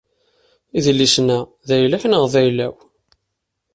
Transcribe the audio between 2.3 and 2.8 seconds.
d ayla-w?